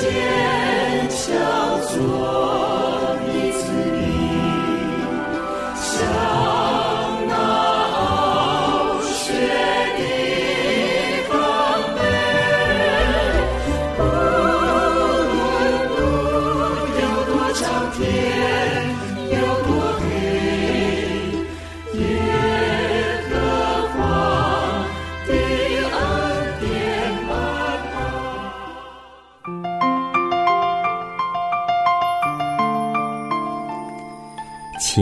[0.00, 0.49] 奇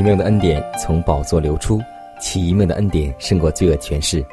[0.08, 1.78] 妙的恩典从宝座流出，
[2.18, 4.24] 奇妙的恩典胜过罪恶权势。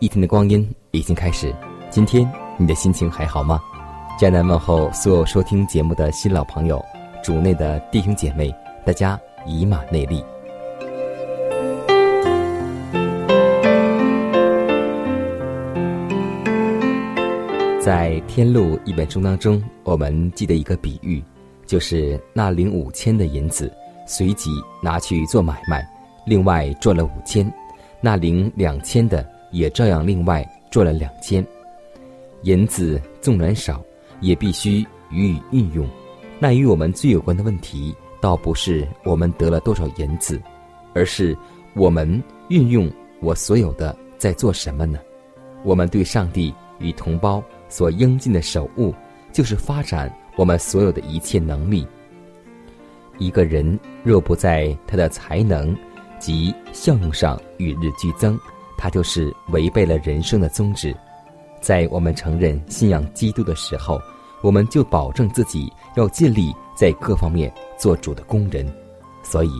[0.00, 1.54] 一天的光阴已经开始，
[1.88, 3.60] 今天你的心情还好吗？
[4.18, 6.84] 迦南问候所有收听节目的新老朋友，
[7.22, 8.52] 主内的弟兄姐妹，
[8.84, 10.20] 大家以马内利。
[17.80, 21.22] 在《天路》一本书当中，我们记得一个比喻，
[21.66, 23.72] 就是那领五千的银子。
[24.10, 24.50] 随即
[24.82, 25.88] 拿去做买卖，
[26.26, 27.48] 另外赚了五千，
[28.00, 31.46] 那领两千的也照样另外赚了两千。
[32.42, 33.80] 银子纵然少，
[34.20, 35.88] 也必须予以运用。
[36.40, 40.42] 那与我们最有关的问题，倒不是我们得了多少银子，
[40.92, 41.38] 而是
[41.74, 44.98] 我们运用我所有的在做什么呢？
[45.62, 48.92] 我们对上帝与同胞所应尽的守护，
[49.30, 51.86] 就是发展我们所有的一切能力。
[53.20, 55.76] 一个人若不在他的才能
[56.18, 58.36] 及效用上与日俱增，
[58.76, 60.96] 他就是违背了人生的宗旨。
[61.60, 64.00] 在我们承认信仰基督的时候，
[64.42, 68.66] 我们就保证自己要尽力在各方面做主的工人。
[69.22, 69.50] 所以，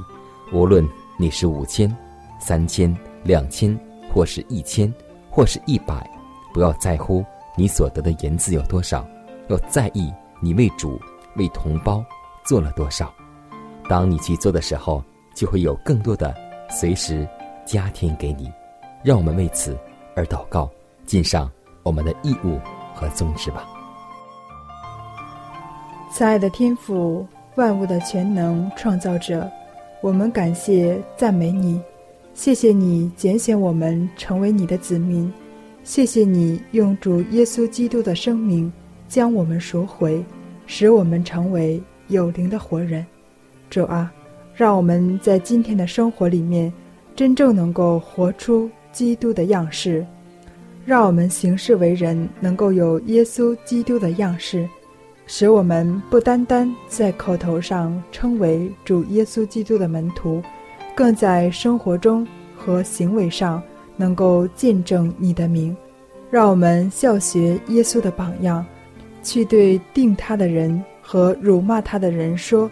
[0.50, 0.88] 无论
[1.18, 1.94] 你是五千、
[2.38, 3.78] 三千、两千，
[4.10, 4.92] 或是一千，
[5.28, 6.10] 或是一百，
[6.54, 7.22] 不要在乎
[7.56, 9.06] 你所得的银子有多少，
[9.48, 10.10] 要在意
[10.40, 10.98] 你为主、
[11.36, 12.02] 为同胞
[12.42, 13.12] 做了多少。
[13.90, 15.02] 当你去做的时候，
[15.34, 16.32] 就会有更多的
[16.70, 17.26] 随时
[17.66, 18.48] 加添给你。
[19.02, 19.76] 让我们为此
[20.14, 20.70] 而祷告，
[21.04, 21.50] 尽上
[21.82, 22.60] 我们的义务
[22.94, 23.68] 和宗旨吧。
[26.12, 29.50] 慈爱的天父，万物的全能创造者，
[30.00, 31.82] 我们感谢赞美你，
[32.32, 35.32] 谢谢你拣选我们成为你的子民，
[35.82, 38.72] 谢谢你用主耶稣基督的生命
[39.08, 40.24] 将我们赎回，
[40.68, 43.04] 使我们成为有灵的活人。
[43.70, 44.12] 主啊，
[44.52, 46.70] 让我们在今天的生活里面，
[47.14, 50.04] 真正能够活出基督的样式；
[50.84, 54.68] 让我们行事为人能够有耶稣基督的样式，
[55.26, 60.42] 使我们不单单在口头上称为主耶稣基督的门徒，
[60.94, 62.26] 更在生活中
[62.56, 63.62] 和行为上
[63.96, 65.74] 能够见证你的名。
[66.28, 68.66] 让我们效学耶稣的榜样，
[69.22, 72.68] 去对定他的人和辱骂他的人说。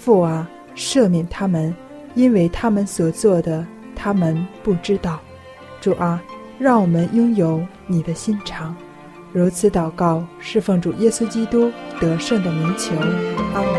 [0.00, 1.74] 父啊，赦免他们，
[2.14, 5.20] 因为他们所做的，他们不知道。
[5.78, 6.22] 主啊，
[6.58, 8.74] 让我们拥有你的心肠。
[9.30, 12.94] 如此祷告，侍奉主耶稣基督得胜的名求。
[13.52, 13.74] 阿门。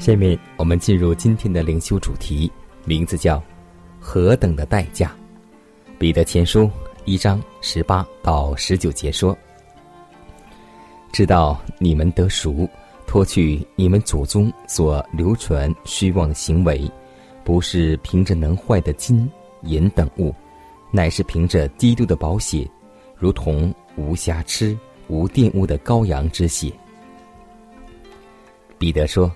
[0.00, 2.50] 下面我们进入今天的灵修主题，
[2.84, 3.40] 名字叫
[4.00, 5.12] “何等的代价”。
[5.96, 6.68] 彼得前书。
[7.06, 9.36] 一章十八到十九节说
[11.12, 12.66] ：“知道你们得赎，
[13.06, 16.90] 脱去你们祖宗所流传虚妄的行为，
[17.44, 19.30] 不是凭着能坏的金
[19.64, 20.34] 银等物，
[20.90, 22.66] 乃是凭着基督的宝血，
[23.14, 24.74] 如同无瑕疵、
[25.08, 26.72] 无玷污的羔羊之血。”
[28.78, 29.30] 彼得说：“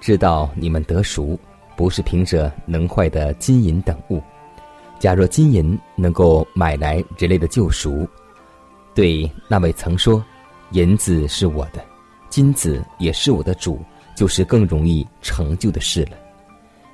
[0.00, 1.36] 知道你们得赎，
[1.76, 4.22] 不是凭着能坏的金银等物。”
[5.00, 8.06] 假若金银能够买来人类的救赎，
[8.94, 10.22] 对那位曾说
[10.72, 11.82] “银子是我的，
[12.28, 13.80] 金子也是我的主”，
[14.14, 16.18] 就是更容易成就的事了。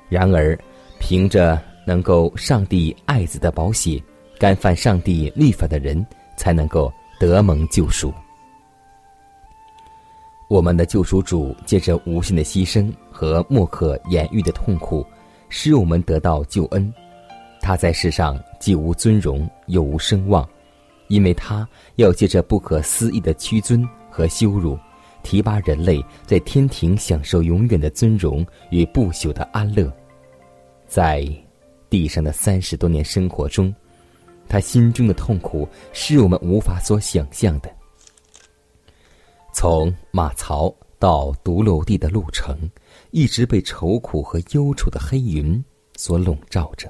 [0.07, 0.57] 然而，
[1.01, 4.01] 凭着能够上帝爱子的宝血，
[4.39, 6.03] 干犯上帝律法的人，
[6.37, 6.89] 才能够
[7.19, 8.13] 得蒙救赎。
[10.47, 15.05] 我们的救赎主借着无限的牺牲和莫可言喻的痛苦，
[15.49, 16.93] 使我们得到救恩。
[17.67, 20.47] 他在世上既无尊荣，又无声望，
[21.09, 21.67] 因为他
[21.97, 24.79] 要借着不可思议的屈尊和羞辱，
[25.21, 29.91] 提拔人类在天庭享受永远的尊荣与不朽的安乐。
[30.87, 31.27] 在
[31.89, 33.75] 地上的三十多年生活中，
[34.47, 37.69] 他心中的痛苦是我们无法所想象的。
[39.51, 42.57] 从马槽到独楼地的路程，
[43.11, 45.61] 一直被愁苦和忧愁的黑云
[45.97, 46.89] 所笼罩着。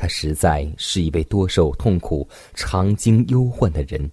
[0.00, 4.10] 他实在是一位多受痛苦、常经忧患的人。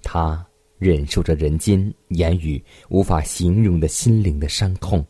[0.00, 0.46] 他
[0.78, 5.04] 忍受着人间言语无法形容的心灵的伤痛。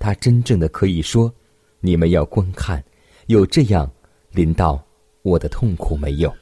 [0.00, 1.32] 他真正的可以说
[1.78, 2.84] ：“你们要观看，
[3.26, 3.88] 有这样
[4.32, 4.84] 临到
[5.22, 6.34] 我的痛苦没有？”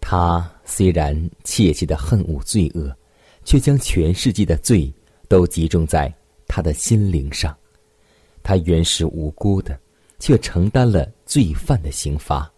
[0.00, 2.96] 他虽然切切的恨恶罪恶，
[3.44, 4.92] 却将全世界的罪
[5.26, 6.14] 都集中在
[6.46, 7.56] 他的心灵上。
[8.42, 9.78] 他原是无辜的，
[10.18, 12.50] 却承担了罪犯的刑罚。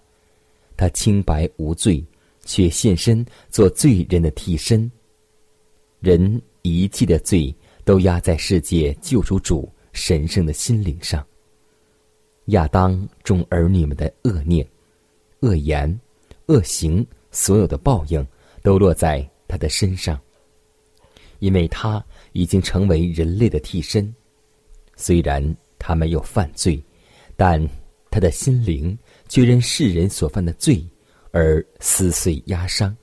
[0.76, 2.04] 他清白无罪，
[2.44, 4.90] 却现身做罪人的替身。
[6.00, 11.24] 人一切的罪都压在世界救赎主神圣的心灵上。
[12.46, 14.66] 亚当众儿女们的恶念、
[15.40, 16.00] 恶言、
[16.46, 17.06] 恶行。
[17.34, 18.26] 所有的报应
[18.62, 20.20] 都落在他的身上，
[21.38, 24.14] 因为他已经成为人类的替身。
[24.96, 25.42] 虽然
[25.84, 26.80] 他没有犯罪，
[27.36, 27.60] 但
[28.08, 28.96] 他的心灵
[29.28, 30.86] 却因世人所犯的罪
[31.32, 32.96] 而撕碎压伤。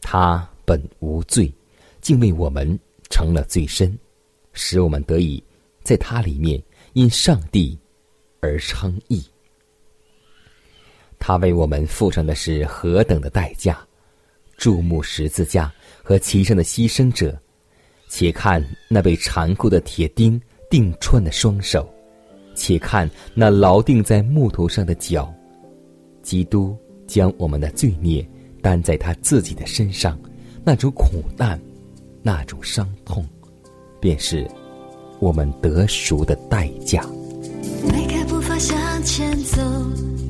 [0.00, 1.52] 他本无罪，
[2.00, 2.78] 竟为我们
[3.10, 3.98] 成了罪身，
[4.52, 5.42] 使我们得以
[5.82, 6.62] 在他里面
[6.92, 7.76] 因上帝
[8.38, 9.24] 而称义。
[11.18, 13.84] 他为我们付上的是何等的代价！
[14.56, 15.72] 注目十字架
[16.04, 17.36] 和其上的牺牲者，
[18.08, 20.40] 且看那被残酷的铁钉
[20.74, 21.88] 钉穿的双手，
[22.56, 25.32] 且看那牢钉在木头上的脚。
[26.20, 26.76] 基督
[27.06, 28.28] 将我们的罪孽
[28.60, 30.18] 担在他自己的身上，
[30.64, 31.56] 那种苦难，
[32.24, 33.24] 那种伤痛，
[34.00, 34.50] 便是
[35.20, 37.06] 我们得赎的代价。
[37.88, 39.62] 迈开步伐向前走。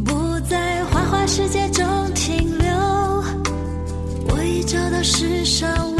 [0.04, 2.68] 不在花花世界中停留，
[4.28, 5.96] 我已找到世上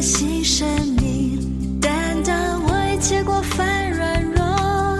[0.00, 0.66] 稣给我新生
[0.96, 4.98] 命，担当我一切过犯软弱，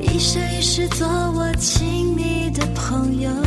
[0.00, 3.43] 一生一世做我亲密的朋友。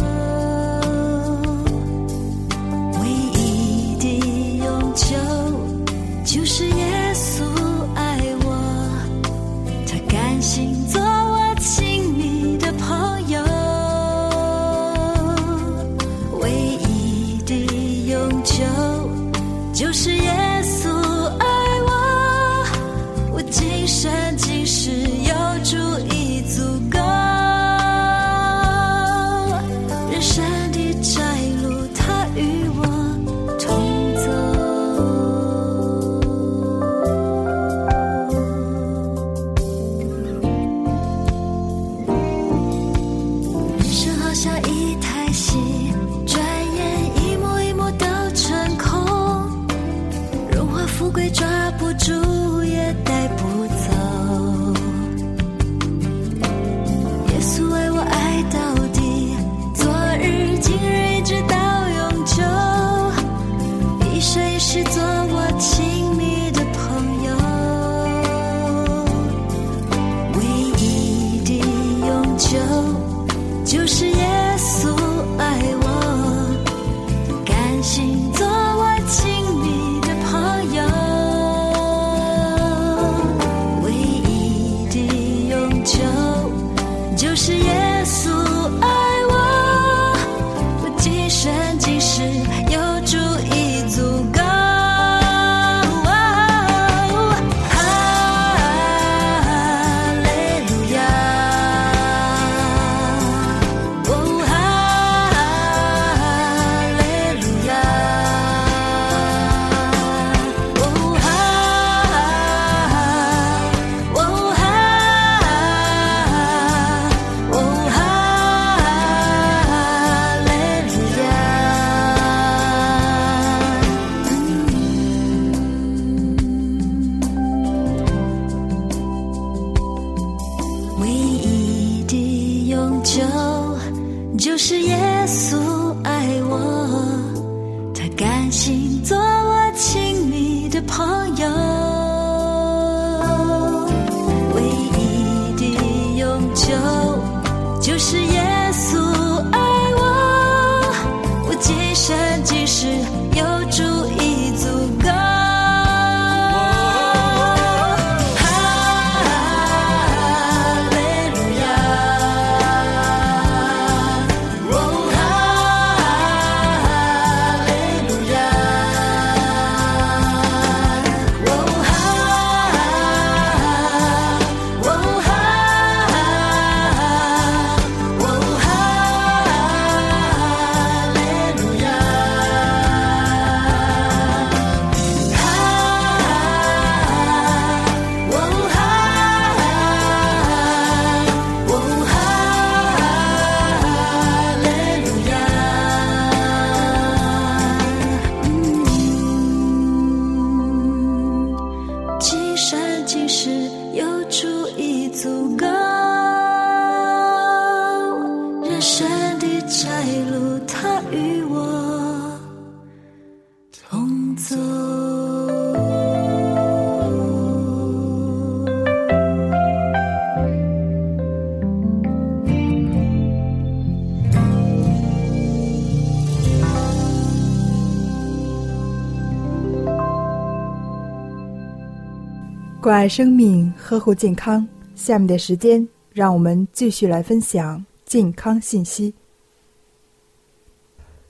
[232.88, 234.66] 关爱生命，呵护健康。
[234.96, 239.14] 下面的时间，让我们继续来分享健康信息。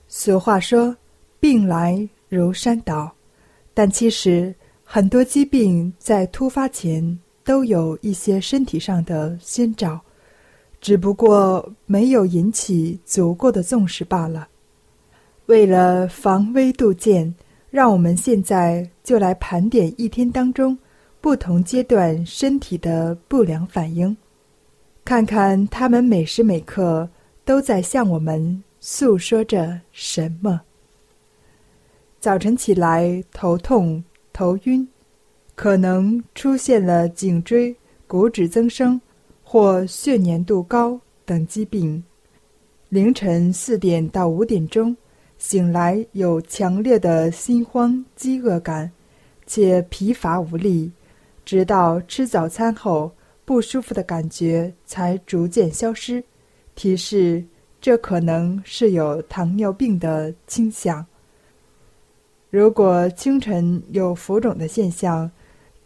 [0.06, 0.96] 俗话说
[1.40, 3.10] ：“病来如山倒”，
[3.74, 10.00] 但其实很多疾病在突发前都有一些身体上的先兆，
[10.80, 14.46] 只不过没有引起足够的重视罢了。
[15.46, 17.34] 为了防微杜渐，
[17.68, 20.78] 让我们现在就来盘点一天当中
[21.28, 24.16] 不同阶段身体的不良反应，
[25.04, 27.06] 看看他们每时每刻
[27.44, 30.62] 都在向我们诉说着什么。
[32.18, 34.88] 早晨起来头痛、头晕，
[35.54, 38.98] 可能出现了颈椎骨质增生
[39.44, 42.02] 或血粘度高等疾病。
[42.88, 44.96] 凌晨四点到五点钟
[45.36, 48.90] 醒来，有强烈的心慌、饥饿感，
[49.46, 50.90] 且疲乏无力，
[51.48, 53.10] 直到吃早餐后，
[53.46, 56.22] 不舒服的感觉才逐渐消失，
[56.74, 57.42] 提示
[57.80, 61.06] 这可能是有糖尿病的倾向。
[62.50, 65.30] 如果清晨有浮肿的现象，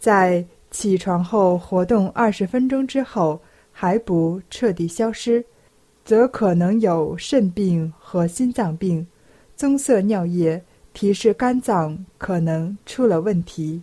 [0.00, 3.40] 在起床后活动二十分钟之后
[3.70, 5.44] 还不彻底消失，
[6.04, 9.06] 则可能有肾病和心脏病。
[9.54, 10.60] 棕色尿液
[10.92, 13.80] 提示肝脏可能出了问题。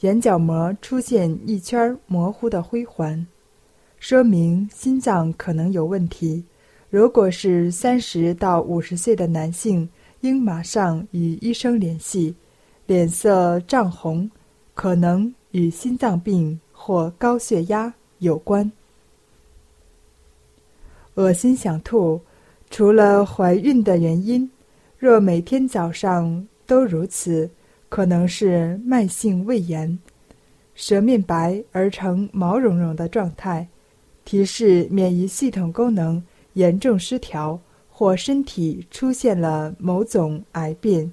[0.00, 3.26] 眼角膜出现一圈模糊的灰环，
[3.98, 6.44] 说明心脏可能有问题。
[6.88, 9.88] 如果是三十到五十岁的男性，
[10.20, 12.34] 应马上与医生联系。
[12.86, 14.30] 脸色涨红，
[14.72, 18.70] 可能与心脏病或高血压有关。
[21.14, 22.20] 恶心想吐，
[22.70, 24.48] 除了怀孕的原因，
[24.96, 27.50] 若每天早上都如此，
[27.88, 29.98] 可能是慢性胃炎。
[30.74, 33.66] 舌面白而呈毛茸茸的状态，
[34.24, 41.10] 提示免疫系统功能严重失调，或身体出现了某种癌变。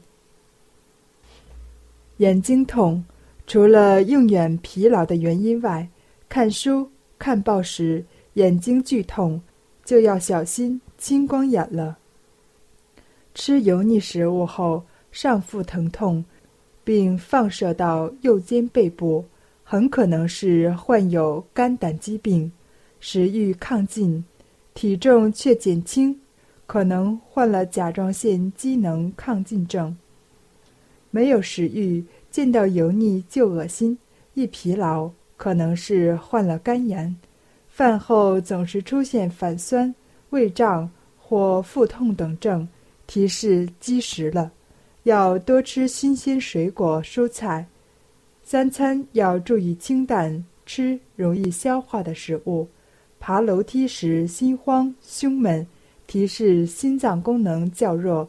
[2.17, 3.03] 眼睛痛，
[3.48, 5.89] 除了用眼疲劳的原因外，
[6.29, 9.41] 看书、看报时眼睛剧痛，
[9.84, 11.98] 就要小心青光眼了。
[13.34, 16.24] 吃油腻食物后上腹疼痛，
[16.86, 19.25] 并放射到右肩背部，
[19.63, 22.50] 很可能是患有肝胆疾病。
[23.01, 24.24] 食欲亢进，
[24.74, 26.18] 体重却减轻，
[26.65, 29.96] 可能患了甲状腺机能亢进症。
[31.12, 33.98] 没有食欲，见到油腻就恶心；
[34.34, 37.15] 一疲劳，可能是患了肝炎。
[37.68, 39.94] 饭后总是出现反酸、
[40.30, 40.89] 胃胀
[41.20, 42.68] 或腹痛等症，
[43.06, 44.51] 提示积食了。
[45.06, 47.64] 要多吃新鲜水果、蔬菜。
[48.42, 52.68] 三餐要注意清淡，吃容易消化的食物。
[53.20, 55.66] 爬楼梯时心慌、胸闷，
[56.08, 58.28] 提示心脏功能较弱。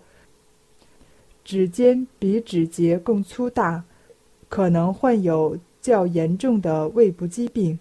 [1.46, 3.82] 指尖比指节更粗大，
[4.50, 7.78] 可能患有较严重的胃部疾病。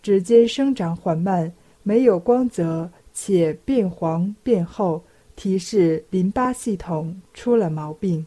[0.00, 5.02] 指尖生长缓慢，没有光泽且变黄变厚，
[5.34, 8.24] 提示淋巴系统出了毛病。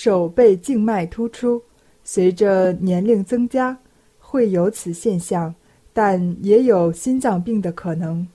[0.00, 1.60] 手背静脉突出，
[2.04, 3.76] 随着年龄增加，
[4.20, 5.52] 会有此现象，
[5.92, 8.28] 但也有心脏病的可能。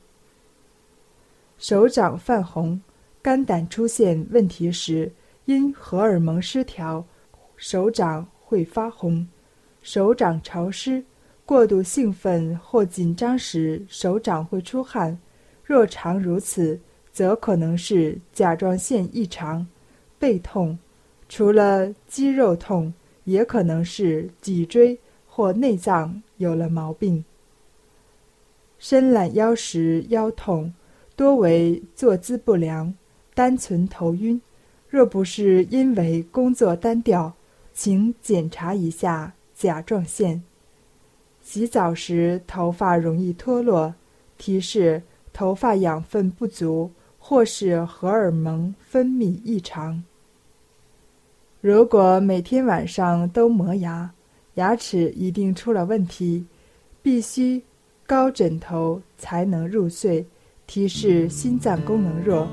[1.58, 2.82] 手掌泛红，
[3.22, 5.14] 肝胆出现问题时，
[5.46, 7.06] 因荷尔蒙失调，
[7.56, 9.26] 手掌会发红。
[9.82, 11.02] 手掌潮湿、
[11.46, 15.18] 过度兴奋或紧张时，手掌会出汗。
[15.64, 16.78] 若常如此，
[17.14, 19.66] 则可能是甲状腺异常。
[20.20, 20.78] 背痛。
[21.36, 27.26] 除了肌肉痛，也可能是脊椎或内脏有了毛病。
[28.78, 30.76] 伸懒腰时腰痛，
[31.16, 32.94] 多为坐姿不良，
[33.34, 34.40] 单纯头晕。
[34.88, 37.34] 若不是因为工作单调，
[37.74, 40.44] 请检查一下甲状腺。
[41.42, 43.96] 洗澡时头发容易脱落，
[44.38, 45.02] 提示
[45.34, 50.04] 头发养分不足，或是荷尔蒙分泌异常。
[51.64, 54.12] 如果每天晚上都磨牙，
[54.56, 56.46] 牙齿一定出了问题，
[57.02, 57.64] 必须
[58.06, 60.26] 高枕头才能入睡，
[60.68, 62.46] 提示心脏功能弱。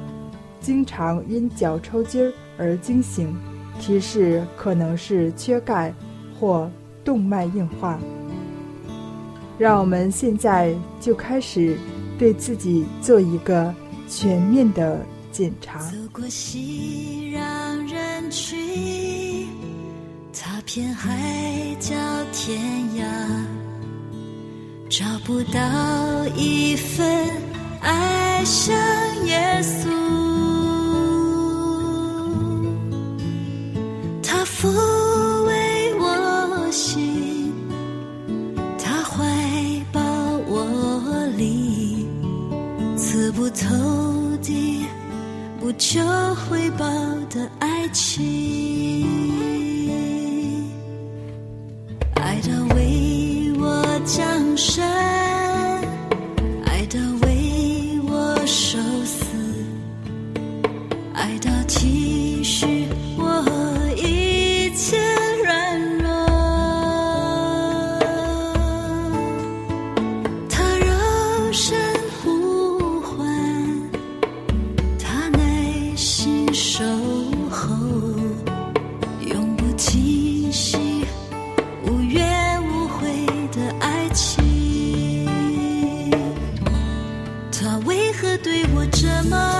[0.61, 3.37] 经常因脚抽筋儿而惊醒，
[3.81, 5.93] 提示可能是缺钙
[6.39, 6.71] 或
[7.03, 7.99] 动脉硬化。
[9.59, 11.77] 让我们现在就开始
[12.17, 13.75] 对自己做一个
[14.07, 15.81] 全面的检查。
[15.91, 17.80] 走过熙攘
[18.31, 19.47] 去
[20.33, 21.11] 踏遍海
[21.81, 21.97] 角
[22.33, 22.61] 天
[22.95, 23.05] 涯，
[24.89, 25.61] 找不到
[26.37, 27.29] 一份
[27.81, 28.73] 爱像
[29.27, 29.89] 耶稣。
[34.23, 34.45] 他
[89.01, 89.60] 什么？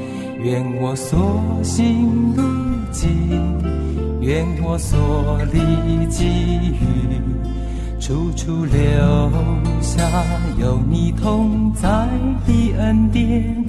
[0.43, 2.41] 愿我所行路
[2.91, 3.11] 径，
[4.21, 7.21] 愿我所历际遇，
[7.99, 8.81] 处处留
[9.81, 10.01] 下
[10.59, 11.87] 有你同在
[12.47, 13.63] 的恩典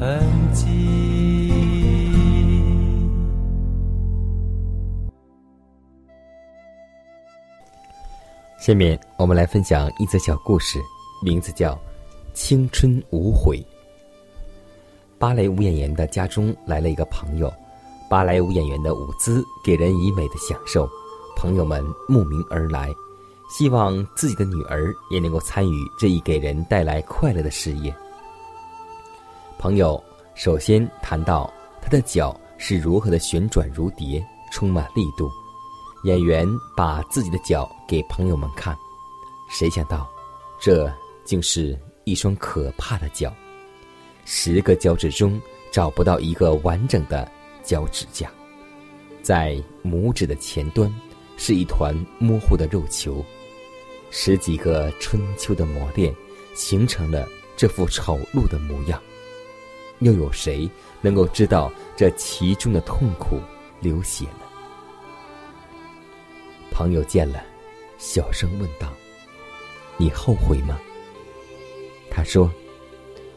[0.00, 0.18] 痕
[0.54, 1.52] 迹。
[8.58, 10.78] 下面我们来分享一则小故事，
[11.22, 11.74] 名字叫
[12.32, 13.58] 《青春无悔》。
[15.24, 17.50] 芭蕾舞演员的家中来了一个朋友，
[18.10, 20.86] 芭蕾舞演员的舞姿给人以美的享受，
[21.34, 22.94] 朋友们慕名而来，
[23.48, 27.96] 希望自己的女儿也能够参与这一给人带来快乐的事业。
[29.58, 29.98] 朋友
[30.34, 35.30] 首先谈到他的脚是如何的旋转如蝶，充满力度。
[36.04, 38.76] 演员把自己的脚给朋友们看，
[39.48, 40.06] 谁想到，
[40.60, 40.92] 这
[41.24, 43.32] 竟是一双可怕的脚。
[44.24, 47.30] 十个脚趾中找不到一个完整的
[47.62, 48.30] 脚趾甲，
[49.22, 50.92] 在拇指的前端
[51.36, 53.24] 是一团模糊的肉球。
[54.10, 56.14] 十几个春秋的磨练，
[56.54, 59.02] 形成了这副丑陋的模样。
[60.00, 60.68] 又有谁
[61.00, 63.40] 能够知道这其中的痛苦、
[63.80, 64.40] 流血呢？
[66.70, 67.44] 朋友见了，
[67.98, 68.92] 小声问道
[69.96, 70.78] ：“你后悔吗？”
[72.10, 72.50] 他说：“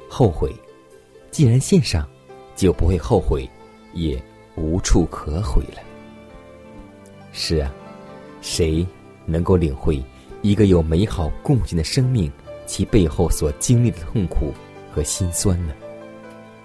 [0.10, 0.54] 后悔。”
[1.31, 2.07] 既然献上，
[2.55, 3.47] 就不会后悔，
[3.93, 4.21] 也
[4.55, 5.81] 无处可悔了。
[7.31, 7.71] 是啊，
[8.41, 8.85] 谁
[9.25, 10.03] 能够领会
[10.41, 12.31] 一个有美好贡献的生命，
[12.65, 14.51] 其背后所经历的痛苦
[14.91, 15.73] 和心酸呢？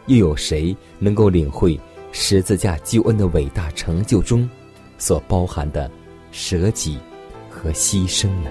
[0.06, 1.78] 又有谁能够领会
[2.10, 4.48] 十字架救恩的伟大成就中
[4.98, 5.90] 所包含的
[6.32, 6.98] 舍己
[7.50, 8.50] 和牺牲呢？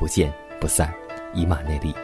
[0.00, 0.90] 不见不散，
[1.34, 1.94] 以马内利。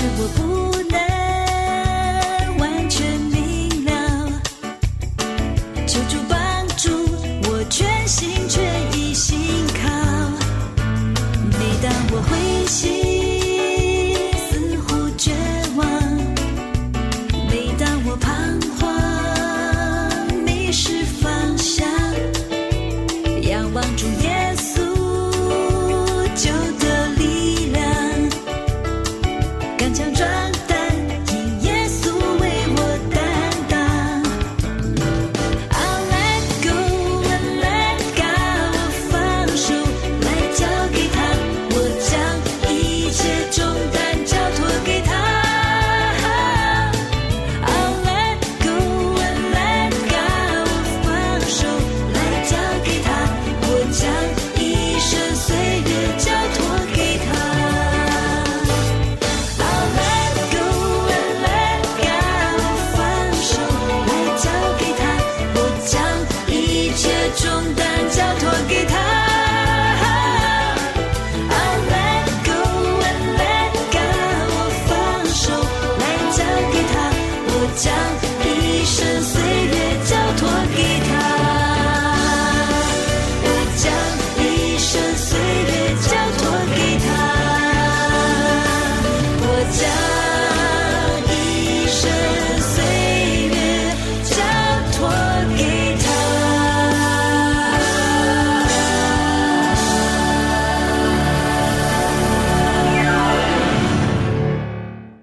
[0.00, 0.59] 是我不